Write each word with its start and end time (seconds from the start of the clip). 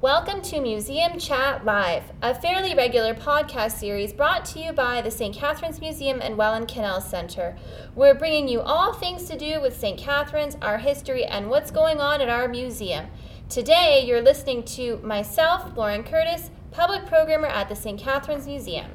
Welcome 0.00 0.42
to 0.42 0.60
Museum 0.60 1.18
Chat 1.18 1.64
Live, 1.64 2.04
a 2.22 2.32
fairly 2.32 2.72
regular 2.72 3.14
podcast 3.14 3.80
series 3.80 4.12
brought 4.12 4.44
to 4.44 4.60
you 4.60 4.72
by 4.72 5.00
the 5.00 5.10
St. 5.10 5.34
Catharines 5.34 5.80
Museum 5.80 6.20
and 6.22 6.36
Welland 6.36 6.68
Canal 6.68 7.00
Center. 7.00 7.56
We're 7.96 8.14
bringing 8.14 8.46
you 8.46 8.60
all 8.60 8.92
things 8.92 9.24
to 9.24 9.36
do 9.36 9.60
with 9.60 9.76
St. 9.76 9.98
Catharines, 9.98 10.56
our 10.62 10.78
history, 10.78 11.24
and 11.24 11.50
what's 11.50 11.72
going 11.72 11.98
on 11.98 12.20
at 12.20 12.28
our 12.28 12.46
museum. 12.46 13.06
Today, 13.48 14.04
you're 14.06 14.22
listening 14.22 14.62
to 14.66 14.98
myself, 14.98 15.76
Lauren 15.76 16.04
Curtis, 16.04 16.52
public 16.70 17.04
programmer 17.06 17.48
at 17.48 17.68
the 17.68 17.74
St. 17.74 17.98
Catharines 17.98 18.46
Museum. 18.46 18.92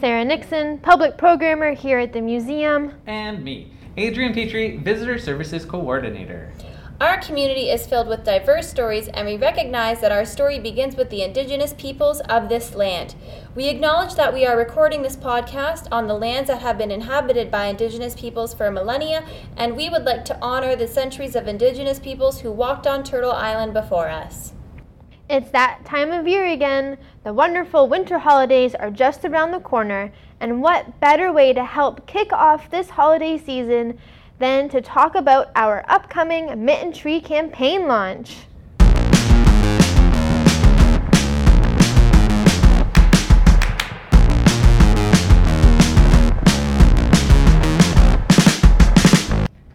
Sarah 0.00 0.22
Nixon, 0.22 0.76
public 0.80 1.16
programmer 1.16 1.72
here 1.72 1.98
at 1.98 2.12
the 2.12 2.20
museum. 2.20 2.92
And 3.06 3.42
me, 3.42 3.72
Adrian 3.96 4.34
Petrie, 4.34 4.76
Visitor 4.76 5.18
Services 5.18 5.64
Coordinator. 5.64 6.52
Our 6.98 7.20
community 7.20 7.68
is 7.68 7.86
filled 7.86 8.08
with 8.08 8.24
diverse 8.24 8.70
stories, 8.70 9.08
and 9.08 9.26
we 9.26 9.36
recognize 9.36 10.00
that 10.00 10.12
our 10.12 10.24
story 10.24 10.58
begins 10.58 10.96
with 10.96 11.10
the 11.10 11.22
indigenous 11.22 11.74
peoples 11.74 12.20
of 12.20 12.48
this 12.48 12.74
land. 12.74 13.14
We 13.54 13.68
acknowledge 13.68 14.14
that 14.14 14.32
we 14.32 14.46
are 14.46 14.56
recording 14.56 15.02
this 15.02 15.14
podcast 15.14 15.88
on 15.92 16.06
the 16.06 16.14
lands 16.14 16.48
that 16.48 16.62
have 16.62 16.78
been 16.78 16.90
inhabited 16.90 17.50
by 17.50 17.66
indigenous 17.66 18.14
peoples 18.14 18.54
for 18.54 18.70
millennia, 18.70 19.26
and 19.58 19.76
we 19.76 19.90
would 19.90 20.04
like 20.04 20.24
to 20.24 20.38
honor 20.40 20.74
the 20.74 20.88
centuries 20.88 21.36
of 21.36 21.46
indigenous 21.46 21.98
peoples 21.98 22.40
who 22.40 22.50
walked 22.50 22.86
on 22.86 23.04
Turtle 23.04 23.32
Island 23.32 23.74
before 23.74 24.08
us. 24.08 24.54
It's 25.28 25.50
that 25.50 25.84
time 25.84 26.12
of 26.12 26.26
year 26.26 26.46
again. 26.46 26.96
The 27.24 27.34
wonderful 27.34 27.88
winter 27.88 28.20
holidays 28.20 28.74
are 28.74 28.90
just 28.90 29.22
around 29.26 29.50
the 29.50 29.60
corner, 29.60 30.12
and 30.40 30.62
what 30.62 30.98
better 30.98 31.30
way 31.30 31.52
to 31.52 31.64
help 31.64 32.06
kick 32.06 32.32
off 32.32 32.70
this 32.70 32.88
holiday 32.88 33.36
season 33.36 33.98
than 34.38 34.68
to 34.68 34.80
talk 34.82 35.14
about 35.14 35.50
our 35.56 35.84
upcoming 35.88 36.64
Mitten 36.64 36.92
Tree 36.92 37.20
campaign 37.20 37.88
launch. 37.88 38.36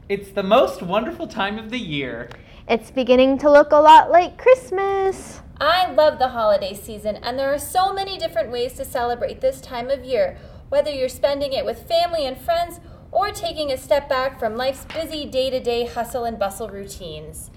It's 0.08 0.32
the 0.32 0.44
most 0.44 0.82
wonderful 0.82 1.26
time 1.26 1.58
of 1.58 1.70
the 1.70 1.80
year. 1.80 2.30
It's 2.68 2.92
beginning 2.92 3.38
to 3.40 3.50
look 3.50 3.72
a 3.72 3.78
lot 3.78 4.12
like 4.12 4.38
Christmas. 4.38 5.42
I 5.60 5.92
love 5.92 6.20
the 6.20 6.30
holiday 6.30 6.74
season, 6.74 7.16
and 7.18 7.40
there 7.40 7.54
are 7.54 7.60
so 7.60 7.94
many 7.94 8.18
different 8.18 8.52
ways 8.52 8.74
to 8.74 8.84
celebrate 8.84 9.42
this 9.42 9.62
time 9.62 9.90
of 9.90 10.04
year, 10.04 10.38
whether 10.70 10.92
you're 10.92 11.08
spending 11.08 11.54
it 11.54 11.66
with 11.66 11.88
family 11.88 12.26
and 12.26 12.38
friends 12.38 12.82
or 13.12 13.32
taking 13.32 13.72
a 13.72 13.78
step 13.78 14.08
back 14.08 14.40
from 14.40 14.56
life's 14.56 14.86
busy 14.86 15.26
day 15.26 15.50
to 15.50 15.60
day 15.60 15.86
hustle 15.86 16.24
and 16.24 16.40
bustle 16.40 16.70
routines. 16.70 17.52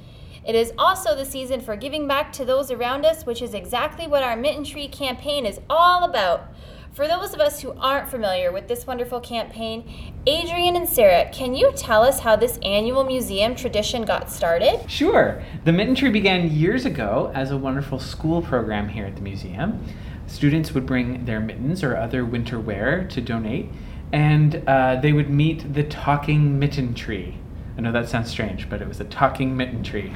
It 0.45 0.55
is 0.55 0.73
also 0.77 1.17
the 1.17 1.25
season 1.25 1.61
for 1.61 1.75
giving 1.75 2.07
back 2.07 2.31
to 2.33 2.45
those 2.45 2.71
around 2.71 3.07
us, 3.07 3.25
which 3.25 3.41
is 3.41 3.55
exactly 3.55 4.07
what 4.07 4.23
our 4.23 4.37
Mitten 4.37 4.65
Tree 4.65 4.89
campaign 4.89 5.47
is 5.47 5.61
all 5.71 6.05
about. 6.05 6.49
For 6.93 7.09
those 7.09 7.35
of 7.35 7.41
us 7.41 7.61
who 7.61 7.73
aren't 7.73 8.09
familiar 8.09 8.53
with 8.53 8.69
this 8.69 8.87
wonderful 8.87 9.19
campaign, 9.19 10.13
Adrian 10.27 10.77
and 10.77 10.89
Sarah, 10.89 11.29
can 11.33 11.55
you 11.55 11.73
tell 11.75 12.03
us 12.03 12.21
how 12.21 12.37
this 12.37 12.59
annual 12.63 13.03
museum 13.03 13.57
tradition 13.57 14.05
got 14.05 14.31
started? 14.31 14.89
Sure. 14.89 15.43
The 15.65 15.73
Mitten 15.73 15.97
Tree 15.97 16.11
began 16.11 16.53
years 16.53 16.85
ago 16.85 17.33
as 17.35 17.51
a 17.51 17.57
wonderful 17.57 17.99
school 17.99 18.43
program 18.43 18.89
here 18.89 19.07
at 19.07 19.17
the 19.17 19.23
museum. 19.23 19.85
Students 20.29 20.73
would 20.73 20.87
bring 20.87 21.25
their 21.25 21.41
mittens 21.41 21.83
or 21.83 21.97
other 21.97 22.25
winter 22.25 22.61
wear 22.61 23.09
to 23.09 23.21
donate, 23.21 23.71
and 24.15 24.63
uh, 24.69 24.95
they 25.01 25.13
would 25.13 25.29
meet 25.29 25.75
the 25.75 25.83
talking 25.83 26.57
mitten 26.57 26.95
tree. 26.95 27.37
I 27.77 27.81
know 27.81 27.91
that 27.91 28.09
sounds 28.09 28.31
strange, 28.31 28.71
but 28.71 28.81
it 28.81 28.87
was 28.87 29.01
a 29.01 29.05
talking 29.05 29.57
mitten 29.57 29.83
tree. 29.83 30.13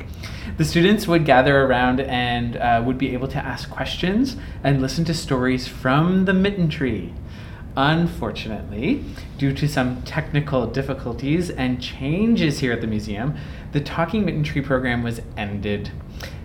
The 0.56 0.64
students 0.64 1.08
would 1.08 1.24
gather 1.24 1.64
around 1.64 1.98
and 1.98 2.56
uh, 2.56 2.80
would 2.86 2.96
be 2.96 3.12
able 3.12 3.26
to 3.26 3.38
ask 3.38 3.68
questions 3.68 4.36
and 4.62 4.80
listen 4.80 5.04
to 5.06 5.14
stories 5.14 5.66
from 5.66 6.26
the 6.26 6.32
mitten 6.32 6.68
tree. 6.68 7.12
Unfortunately, 7.76 9.04
due 9.36 9.52
to 9.54 9.66
some 9.66 10.02
technical 10.02 10.68
difficulties 10.68 11.50
and 11.50 11.82
changes 11.82 12.60
here 12.60 12.72
at 12.72 12.80
the 12.80 12.86
museum, 12.86 13.36
the 13.72 13.80
Talking 13.80 14.24
Mitten 14.24 14.44
Tree 14.44 14.62
program 14.62 15.02
was 15.02 15.20
ended. 15.36 15.90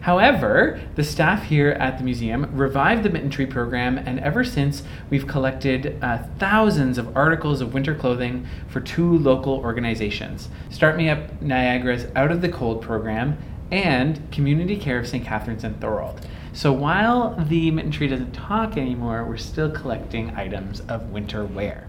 However, 0.03 0.81
the 0.95 1.03
staff 1.03 1.43
here 1.43 1.69
at 1.69 1.97
the 1.97 2.03
museum 2.03 2.49
revived 2.53 3.03
the 3.03 3.09
Mitten 3.09 3.29
Tree 3.29 3.45
program, 3.45 3.97
and 3.97 4.19
ever 4.19 4.43
since, 4.43 4.83
we've 5.09 5.25
collected 5.25 5.97
uh, 6.03 6.23
thousands 6.39 6.97
of 6.97 7.15
articles 7.15 7.61
of 7.61 7.73
winter 7.73 7.95
clothing 7.95 8.45
for 8.67 8.81
two 8.81 9.17
local 9.19 9.53
organizations 9.53 10.49
Start 10.69 10.97
Me 10.97 11.07
Up 11.07 11.41
Niagara's 11.41 12.07
Out 12.17 12.31
of 12.31 12.41
the 12.41 12.49
Cold 12.49 12.81
program 12.81 13.37
and 13.71 14.29
Community 14.29 14.75
Care 14.75 14.99
of 14.99 15.07
St. 15.07 15.23
Catharines 15.23 15.63
and 15.63 15.79
Thorold. 15.79 16.19
So 16.51 16.73
while 16.73 17.37
the 17.37 17.71
Mitten 17.71 17.91
Tree 17.91 18.09
doesn't 18.09 18.33
talk 18.33 18.75
anymore, 18.75 19.23
we're 19.23 19.37
still 19.37 19.71
collecting 19.71 20.31
items 20.31 20.81
of 20.81 21.11
winter 21.11 21.45
wear. 21.45 21.87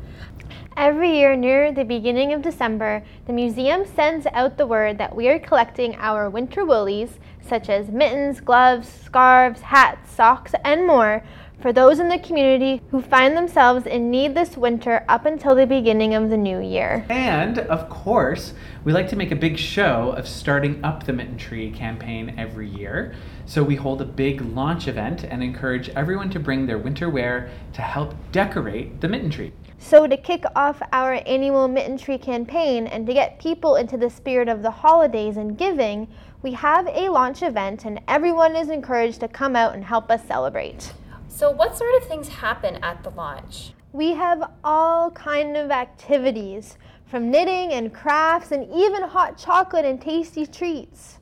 Every 0.77 1.19
year 1.19 1.37
near 1.37 1.71
the 1.71 1.85
beginning 1.85 2.33
of 2.33 2.43
December, 2.43 3.05
the 3.29 3.33
museum 3.33 3.87
sends 3.87 4.27
out 4.33 4.59
the 4.59 4.67
word 4.67 4.99
that 4.99 5.15
we 5.15 5.29
are 5.29 5.39
collecting 5.39 5.95
our 6.01 6.29
winter 6.29 6.65
woolies, 6.65 7.21
such 7.41 7.69
as 7.69 7.91
mittens, 7.91 8.41
gloves, 8.41 8.89
scarves, 8.89 9.61
hats, 9.61 10.11
socks, 10.13 10.53
and 10.65 10.85
more, 10.85 11.23
for 11.61 11.73
those 11.73 12.01
in 12.01 12.09
the 12.09 12.19
community 12.19 12.83
who 12.91 13.01
find 13.01 13.37
themselves 13.37 13.87
in 13.87 14.11
need 14.11 14.35
this 14.35 14.57
winter 14.57 15.05
up 15.09 15.27
until 15.27 15.55
the 15.55 15.65
beginning 15.65 16.13
of 16.13 16.29
the 16.29 16.37
new 16.37 16.61
year. 16.61 17.07
And, 17.09 17.61
of 17.61 17.89
course, 17.89 18.53
we 18.83 18.93
like 18.93 19.09
to 19.11 19.17
make 19.17 19.31
a 19.31 19.37
big 19.37 19.57
show 19.57 20.11
of 20.19 20.27
starting 20.27 20.85
up 20.85 21.05
the 21.05 21.13
Mitten 21.13 21.39
Tree 21.39 21.71
campaign 21.71 22.35
every 22.37 22.69
year. 22.69 23.15
So 23.47 23.63
we 23.63 23.77
hold 23.77 24.03
a 24.03 24.07
big 24.07 24.41
launch 24.41 24.89
event 24.89 25.23
and 25.23 25.41
encourage 25.41 25.89
everyone 25.91 26.31
to 26.31 26.41
bring 26.41 26.67
their 26.67 26.79
winter 26.79 27.09
wear 27.09 27.49
to 27.75 27.81
help 27.81 28.15
decorate 28.33 29.01
the 29.01 29.07
Mitten 29.07 29.31
Tree. 29.31 29.53
So, 29.79 30.07
to 30.07 30.17
kick 30.17 30.45
off 30.57 30.81
our 30.93 31.21
annual 31.27 31.69
Mitten 31.69 31.99
Tree 31.99 32.19
campaign 32.19 32.87
and 32.87 33.07
to 33.07 33.13
get 33.13 33.39
people 33.39 33.77
into 33.77 33.97
the 33.97 34.09
spirit 34.09 34.49
of 34.49 34.63
the 34.63 34.71
holidays 34.71 35.37
and 35.37 35.59
giving, 35.59 36.09
we 36.43 36.53
have 36.53 36.87
a 36.87 37.09
launch 37.11 37.43
event 37.43 37.85
and 37.85 38.01
everyone 38.09 38.57
is 38.57 38.71
encouraged 38.71 39.21
to 39.21 39.29
come 39.29 39.55
out 39.55 39.75
and 39.75 39.85
help 39.85 40.11
us 40.11 40.25
celebrate. 40.27 40.93
So, 41.29 41.51
what 41.51 41.77
sort 41.77 41.95
of 42.01 42.09
things 42.09 42.29
happen 42.29 42.77
at 42.83 43.03
the 43.03 43.11
launch? 43.11 43.73
We 43.93 44.15
have 44.15 44.51
all 44.63 45.11
kind 45.11 45.57
of 45.57 45.71
activities, 45.71 46.77
from 47.07 47.31
knitting 47.31 47.73
and 47.73 47.93
crafts 47.93 48.51
and 48.51 48.69
even 48.75 49.03
hot 49.03 49.39
chocolate 49.39 49.85
and 49.85 50.01
tasty 50.01 50.47
treats. 50.47 51.19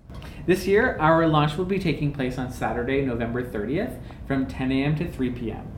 This 0.47 0.67
year, 0.67 0.97
our 0.99 1.27
launch 1.27 1.57
will 1.57 1.65
be 1.65 1.79
taking 1.79 2.13
place 2.13 2.39
on 2.39 2.51
Saturday, 2.51 3.03
November 3.03 3.43
30th 3.43 4.01
from 4.27 4.47
10 4.47 4.73
a.m. 4.73 4.97
to 4.97 5.11
3 5.11 5.31
p.m. 5.31 5.71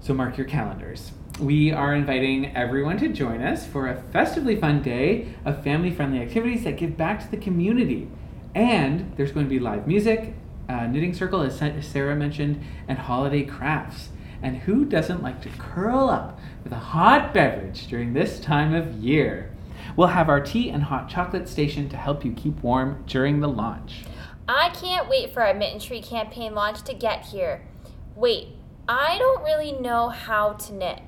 So 0.00 0.14
mark 0.14 0.36
your 0.36 0.46
calendars 0.46 1.12
we 1.40 1.72
are 1.72 1.94
inviting 1.94 2.54
everyone 2.54 2.96
to 2.96 3.08
join 3.08 3.42
us 3.42 3.66
for 3.66 3.88
a 3.88 4.00
festively 4.12 4.54
fun 4.54 4.80
day 4.82 5.34
of 5.44 5.64
family 5.64 5.90
friendly 5.90 6.20
activities 6.20 6.62
that 6.62 6.76
give 6.76 6.96
back 6.96 7.20
to 7.20 7.30
the 7.30 7.36
community. 7.36 8.08
And 8.54 9.12
there's 9.16 9.32
going 9.32 9.46
to 9.46 9.50
be 9.50 9.58
live 9.58 9.88
music, 9.88 10.32
uh, 10.68 10.86
knitting 10.86 11.12
circle, 11.12 11.42
as 11.42 11.58
Sarah 11.58 12.14
mentioned, 12.14 12.62
and 12.86 12.98
holiday 12.98 13.42
crafts. 13.42 14.10
And 14.42 14.58
who 14.58 14.84
doesn't 14.84 15.24
like 15.24 15.42
to 15.42 15.48
curl 15.58 16.08
up 16.08 16.38
with 16.62 16.72
a 16.72 16.78
hot 16.78 17.34
beverage 17.34 17.88
during 17.88 18.12
this 18.12 18.38
time 18.38 18.72
of 18.72 18.92
year? 18.94 19.50
We'll 19.96 20.08
have 20.08 20.28
our 20.28 20.40
tea 20.40 20.70
and 20.70 20.84
hot 20.84 21.08
chocolate 21.08 21.48
station 21.48 21.88
to 21.88 21.96
help 21.96 22.24
you 22.24 22.32
keep 22.32 22.62
warm 22.62 23.02
during 23.08 23.40
the 23.40 23.48
launch. 23.48 24.04
I 24.46 24.68
can't 24.68 25.08
wait 25.08 25.32
for 25.32 25.42
our 25.42 25.54
Mitten 25.54 25.80
Tree 25.80 26.02
campaign 26.02 26.54
launch 26.54 26.82
to 26.82 26.94
get 26.94 27.24
here. 27.26 27.66
Wait, 28.14 28.48
I 28.86 29.18
don't 29.18 29.42
really 29.42 29.72
know 29.72 30.10
how 30.10 30.52
to 30.52 30.72
knit. 30.74 31.00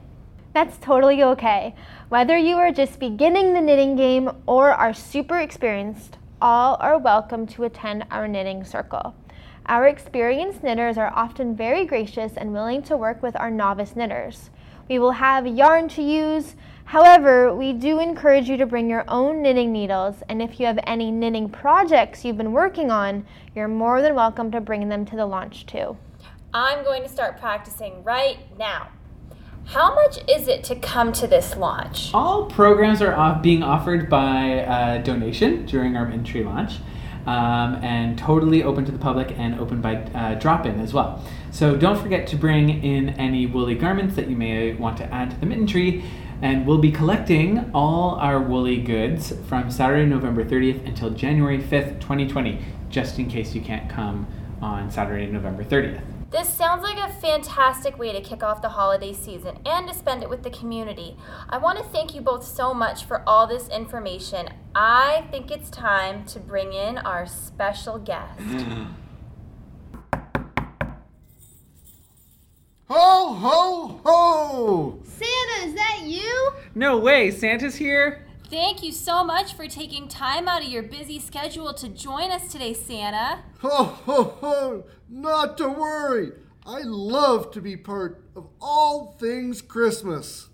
That's 0.56 0.78
totally 0.78 1.22
okay. 1.22 1.74
Whether 2.08 2.38
you 2.38 2.56
are 2.56 2.72
just 2.72 2.98
beginning 2.98 3.52
the 3.52 3.60
knitting 3.60 3.94
game 3.94 4.30
or 4.46 4.72
are 4.72 4.94
super 4.94 5.40
experienced, 5.40 6.16
all 6.40 6.78
are 6.80 6.96
welcome 6.96 7.46
to 7.48 7.64
attend 7.64 8.06
our 8.10 8.26
knitting 8.26 8.64
circle. 8.64 9.14
Our 9.66 9.86
experienced 9.86 10.62
knitters 10.62 10.96
are 10.96 11.12
often 11.14 11.54
very 11.54 11.84
gracious 11.84 12.38
and 12.38 12.54
willing 12.54 12.82
to 12.84 12.96
work 12.96 13.22
with 13.22 13.36
our 13.36 13.50
novice 13.50 13.94
knitters. 13.94 14.48
We 14.88 14.98
will 14.98 15.10
have 15.10 15.46
yarn 15.46 15.90
to 15.90 16.02
use. 16.02 16.56
However, 16.86 17.54
we 17.54 17.74
do 17.74 18.00
encourage 18.00 18.48
you 18.48 18.56
to 18.56 18.64
bring 18.64 18.88
your 18.88 19.04
own 19.08 19.42
knitting 19.42 19.72
needles, 19.72 20.22
and 20.30 20.40
if 20.40 20.58
you 20.58 20.64
have 20.64 20.78
any 20.84 21.10
knitting 21.10 21.50
projects 21.50 22.24
you've 22.24 22.38
been 22.38 22.52
working 22.52 22.90
on, 22.90 23.26
you're 23.54 23.68
more 23.68 24.00
than 24.00 24.14
welcome 24.14 24.50
to 24.52 24.62
bring 24.62 24.88
them 24.88 25.04
to 25.04 25.16
the 25.16 25.26
launch 25.26 25.66
too. 25.66 25.98
I'm 26.54 26.82
going 26.82 27.02
to 27.02 27.10
start 27.10 27.38
practicing 27.38 28.02
right 28.04 28.38
now. 28.58 28.88
How 29.66 29.96
much 29.96 30.18
is 30.28 30.46
it 30.46 30.62
to 30.64 30.76
come 30.76 31.12
to 31.14 31.26
this 31.26 31.56
launch? 31.56 32.14
All 32.14 32.44
programs 32.44 33.02
are 33.02 33.12
off 33.12 33.42
being 33.42 33.64
offered 33.64 34.08
by 34.08 34.60
uh, 34.60 34.98
donation 34.98 35.66
during 35.66 35.96
our 35.96 36.06
entry 36.06 36.44
launch. 36.44 36.74
Um, 37.26 37.74
and 37.82 38.16
totally 38.16 38.62
open 38.62 38.84
to 38.84 38.92
the 38.92 39.00
public 39.00 39.36
and 39.36 39.58
open 39.58 39.80
by 39.80 39.96
uh, 39.96 40.36
drop 40.36 40.64
in 40.64 40.78
as 40.78 40.94
well. 40.94 41.24
So 41.50 41.76
don't 41.76 42.00
forget 42.00 42.28
to 42.28 42.36
bring 42.36 42.84
in 42.84 43.08
any 43.18 43.46
woolly 43.46 43.74
garments 43.74 44.14
that 44.14 44.30
you 44.30 44.36
may 44.36 44.74
want 44.74 44.96
to 44.98 45.12
add 45.12 45.32
to 45.32 45.40
the 45.40 45.46
mitten 45.46 45.66
tree. 45.66 46.04
And 46.40 46.64
we'll 46.64 46.78
be 46.78 46.92
collecting 46.92 47.68
all 47.74 48.14
our 48.14 48.40
woolly 48.40 48.80
goods 48.80 49.32
from 49.48 49.72
Saturday, 49.72 50.06
November 50.06 50.44
30th 50.44 50.86
until 50.86 51.10
January 51.10 51.58
5th, 51.58 52.00
2020, 52.00 52.64
just 52.90 53.18
in 53.18 53.28
case 53.28 53.56
you 53.56 53.60
can't 53.60 53.90
come 53.90 54.28
on 54.62 54.88
Saturday, 54.88 55.26
November 55.26 55.64
30th. 55.64 56.15
This 56.30 56.52
sounds 56.52 56.82
like 56.82 56.98
a 56.98 57.12
fantastic 57.12 57.98
way 57.98 58.12
to 58.12 58.20
kick 58.20 58.42
off 58.42 58.60
the 58.60 58.70
holiday 58.70 59.12
season 59.12 59.60
and 59.64 59.86
to 59.86 59.94
spend 59.94 60.24
it 60.24 60.28
with 60.28 60.42
the 60.42 60.50
community. 60.50 61.16
I 61.48 61.58
want 61.58 61.78
to 61.78 61.84
thank 61.84 62.16
you 62.16 62.20
both 62.20 62.44
so 62.44 62.74
much 62.74 63.04
for 63.04 63.22
all 63.28 63.46
this 63.46 63.68
information. 63.68 64.48
I 64.74 65.28
think 65.30 65.52
it's 65.52 65.70
time 65.70 66.24
to 66.26 66.40
bring 66.40 66.72
in 66.72 66.98
our 66.98 67.26
special 67.26 67.98
guest. 67.98 68.40
Ho, 72.88 73.34
ho, 73.34 74.00
ho! 74.04 75.00
Santa, 75.02 75.66
is 75.66 75.74
that 75.74 76.02
you? 76.04 76.52
No 76.76 76.98
way, 76.98 77.32
Santa's 77.32 77.74
here? 77.74 78.25
Thank 78.48 78.84
you 78.84 78.92
so 78.92 79.24
much 79.24 79.54
for 79.54 79.66
taking 79.66 80.06
time 80.06 80.46
out 80.46 80.62
of 80.62 80.68
your 80.68 80.84
busy 80.84 81.18
schedule 81.18 81.74
to 81.74 81.88
join 81.88 82.30
us 82.30 82.52
today, 82.52 82.74
Santa. 82.74 83.42
Ho, 83.58 83.84
ho, 83.84 84.22
ho! 84.40 84.84
Not 85.08 85.58
to 85.58 85.68
worry. 85.68 86.30
I 86.64 86.82
love 86.82 87.50
to 87.52 87.60
be 87.60 87.76
part 87.76 88.22
of 88.36 88.46
all 88.60 89.16
things 89.18 89.62
Christmas. 89.62 90.48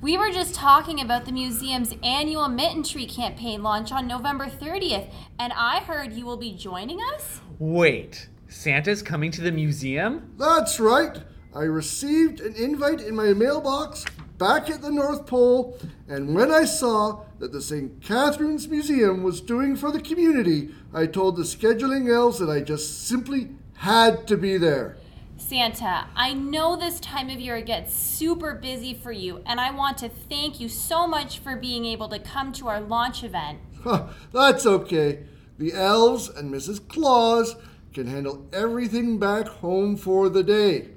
We 0.00 0.18
were 0.18 0.32
just 0.32 0.54
talking 0.54 1.00
about 1.00 1.26
the 1.26 1.32
museum's 1.32 1.94
annual 2.02 2.48
Mitten 2.48 2.82
Tree 2.82 3.06
campaign 3.06 3.62
launch 3.62 3.92
on 3.92 4.08
November 4.08 4.46
30th, 4.46 5.12
and 5.38 5.52
I 5.52 5.78
heard 5.78 6.12
you 6.12 6.26
will 6.26 6.38
be 6.38 6.56
joining 6.56 6.98
us? 7.14 7.40
Wait, 7.60 8.28
Santa's 8.48 9.02
coming 9.02 9.30
to 9.30 9.42
the 9.42 9.52
museum? 9.52 10.34
That's 10.38 10.80
right. 10.80 11.18
I 11.54 11.62
received 11.62 12.40
an 12.40 12.54
invite 12.54 13.00
in 13.00 13.14
my 13.14 13.32
mailbox 13.32 14.04
back 14.40 14.70
at 14.70 14.80
the 14.80 14.90
North 14.90 15.26
Pole, 15.26 15.78
and 16.08 16.34
when 16.34 16.50
I 16.50 16.64
saw 16.64 17.24
that 17.40 17.52
the 17.52 17.60
St. 17.60 18.00
Catharines 18.00 18.66
Museum 18.68 19.22
was 19.22 19.42
doing 19.42 19.76
for 19.76 19.92
the 19.92 20.00
community, 20.00 20.70
I 20.94 21.06
told 21.06 21.36
the 21.36 21.42
scheduling 21.42 22.10
elves 22.10 22.38
that 22.38 22.48
I 22.48 22.60
just 22.60 23.06
simply 23.06 23.50
had 23.74 24.26
to 24.28 24.38
be 24.38 24.56
there. 24.56 24.96
Santa, 25.36 26.06
I 26.16 26.32
know 26.32 26.74
this 26.74 27.00
time 27.00 27.28
of 27.28 27.38
year 27.38 27.60
gets 27.60 27.92
super 27.92 28.54
busy 28.54 28.94
for 28.94 29.12
you, 29.12 29.42
and 29.44 29.60
I 29.60 29.72
want 29.72 29.98
to 29.98 30.08
thank 30.08 30.58
you 30.58 30.70
so 30.70 31.06
much 31.06 31.38
for 31.40 31.54
being 31.54 31.84
able 31.84 32.08
to 32.08 32.18
come 32.18 32.52
to 32.54 32.68
our 32.68 32.80
launch 32.80 33.22
event. 33.22 33.58
That's 34.32 34.64
okay. 34.64 35.24
The 35.58 35.74
elves 35.74 36.30
and 36.30 36.50
Mrs. 36.50 36.88
Claus 36.88 37.56
can 37.92 38.06
handle 38.06 38.46
everything 38.54 39.18
back 39.18 39.48
home 39.48 39.98
for 39.98 40.30
the 40.30 40.42
day. 40.42 40.88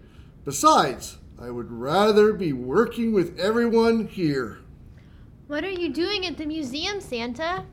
Besides, 0.46 1.18
I 1.40 1.50
would 1.50 1.72
rather 1.72 2.34
be 2.34 2.54
working 2.54 3.14
with 3.14 3.40
everyone 3.40 4.08
here. 4.08 4.60
What 5.48 5.64
are 5.64 5.70
you 5.70 5.92
doing 5.92 6.26
at 6.26 6.38
the 6.38 6.46
museum, 6.46 7.02
Santa? 7.02 7.66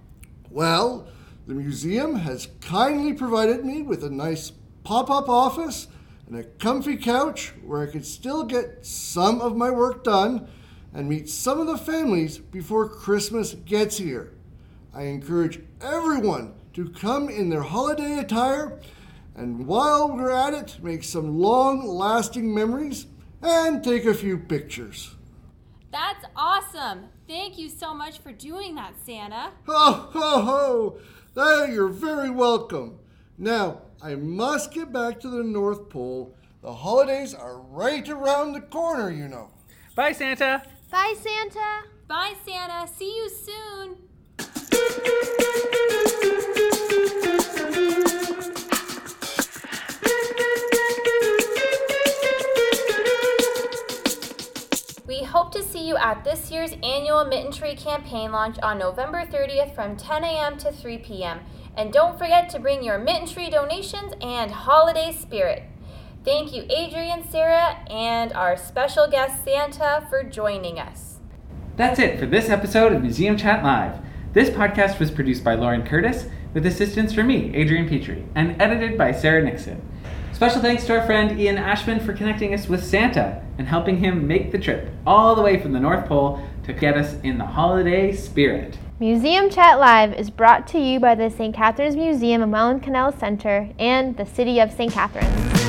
Well, 0.51 1.07
the 1.47 1.55
museum 1.55 2.17
has 2.17 2.49
kindly 2.61 3.13
provided 3.13 3.65
me 3.65 3.83
with 3.83 4.03
a 4.03 4.11
nice 4.11 4.53
pop 4.83 5.11
up 5.11 5.29
office 5.29 5.89
and 6.27 6.37
a 6.37 6.45
comfy 6.45 6.97
couch 6.97 7.53
where 7.65 7.83
I 7.83 7.91
could 7.91 8.07
still 8.07 8.45
get 8.45 8.85
some 8.85 9.41
of 9.41 9.57
my 9.57 9.71
work 9.71 10.05
done 10.05 10.49
and 10.93 11.09
meet 11.09 11.29
some 11.29 11.61
of 11.61 11.67
the 11.67 11.79
families 11.79 12.39
before 12.39 12.89
Christmas 12.89 13.55
gets 13.55 13.99
here. 13.99 14.33
I 14.93 15.03
encourage 15.03 15.61
everyone 15.81 16.55
to 16.73 16.89
come 16.89 17.29
in 17.29 17.49
their 17.49 17.63
holiday 17.63 18.19
attire 18.19 18.81
and 19.41 19.67
while 19.67 20.15
we're 20.15 20.31
at 20.31 20.55
it, 20.55 20.79
make 20.83 21.03
some 21.05 21.39
long 21.39 21.87
lasting 21.87 22.53
memories 22.53 23.07
and 23.43 23.83
take 23.83 24.05
a 24.05 24.15
few 24.15 24.39
pictures. 24.39 25.15
That's 25.93 26.25
awesome! 26.37 27.07
Thank 27.27 27.59
you 27.59 27.69
so 27.69 27.95
much 27.95 28.19
for 28.19 28.33
doing 28.33 28.75
that, 28.77 28.95
Santa. 29.05 29.51
Ho, 29.67 29.93
ho, 30.13 30.43
ho! 30.43 30.99
There, 31.35 31.71
you're 31.71 31.89
very 31.89 32.31
welcome. 32.31 32.99
Now, 33.39 33.83
I 34.03 34.15
must 34.15 34.73
get 34.73 34.93
back 34.93 35.21
to 35.21 35.29
the 35.29 35.43
North 35.43 35.89
Pole. 35.89 36.37
The 36.63 36.73
holidays 36.73 37.35
are 37.35 37.59
right 37.59 38.09
around 38.09 38.53
the 38.53 38.61
corner, 38.61 39.11
you 39.11 39.29
know. 39.29 39.51
Bye, 39.95 40.13
Santa. 40.13 40.63
Bye, 40.91 41.15
Santa. 41.21 41.85
Bye, 42.07 42.35
Santa. 42.45 42.87
See 42.93 43.17
you 43.17 43.29
soon. 43.29 43.97
To 55.61 55.69
see 55.69 55.87
you 55.87 55.97
at 55.99 56.25
this 56.25 56.51
year's 56.51 56.73
annual 56.83 57.25
Mitten 57.25 57.53
Tree 57.53 57.75
campaign 57.75 58.33
launch 58.33 58.59
on 58.63 58.79
November 58.79 59.27
30th 59.27 59.75
from 59.75 59.95
10 59.95 60.25
a.m. 60.25 60.57
to 60.57 60.73
3 60.73 60.99
p.m. 60.99 61.41
And 61.77 61.93
don't 61.93 62.19
forget 62.19 62.49
to 62.51 62.59
bring 62.59 62.83
your 62.83 62.99
Mitten 62.99 63.27
Tree 63.27 63.51
donations 63.51 64.15
and 64.23 64.51
holiday 64.51 65.13
spirit. 65.13 65.65
Thank 66.25 66.55
you, 66.55 66.65
Adrian, 66.71 67.29
Sarah, 67.29 67.79
and 67.91 68.33
our 68.33 68.57
special 68.57 69.07
guest 69.07 69.45
Santa 69.45 70.07
for 70.09 70.23
joining 70.23 70.79
us. 70.79 71.19
That's 71.77 71.99
it 71.99 72.19
for 72.19 72.27
this 72.27 72.49
episode 72.49 72.93
of 72.93 73.03
Museum 73.03 73.37
Chat 73.37 73.63
Live. 73.63 73.99
This 74.33 74.49
podcast 74.49 74.99
was 74.99 75.11
produced 75.11 75.45
by 75.45 75.57
Lauren 75.57 75.83
Curtis 75.83 76.27
with 76.55 76.65
assistance 76.65 77.13
from 77.13 77.27
me, 77.27 77.55
Adrian 77.55 77.89
Petrie, 77.89 78.25
and 78.35 78.61
edited 78.61 78.97
by 78.97 79.13
Sarah 79.13 79.43
Nixon. 79.43 79.83
Special 80.41 80.63
thanks 80.63 80.87
to 80.87 80.99
our 80.99 81.05
friend 81.05 81.39
Ian 81.39 81.59
Ashman 81.59 82.01
for 82.01 82.15
connecting 82.15 82.55
us 82.55 82.67
with 82.67 82.83
Santa 82.83 83.45
and 83.59 83.69
helping 83.69 83.99
him 83.99 84.27
make 84.27 84.51
the 84.51 84.59
trip 84.59 84.89
all 85.07 85.35
the 85.35 85.43
way 85.43 85.61
from 85.61 85.73
the 85.73 85.79
North 85.79 86.07
Pole 86.07 86.43
to 86.65 86.73
get 86.73 86.97
us 86.97 87.15
in 87.23 87.37
the 87.37 87.45
holiday 87.45 88.11
spirit. 88.15 88.79
Museum 89.01 89.51
Chat 89.51 89.79
Live 89.79 90.15
is 90.15 90.31
brought 90.31 90.67
to 90.69 90.79
you 90.79 90.99
by 90.99 91.15
the 91.15 91.29
St. 91.29 91.55
Catharines 91.55 91.95
Museum 91.95 92.41
and 92.41 92.51
Welland 92.51 92.83
Canal 92.83 93.13
Center 93.13 93.69
and 93.79 94.17
the 94.17 94.25
City 94.25 94.61
of 94.61 94.73
St. 94.73 94.91
Catharines. 94.91 95.60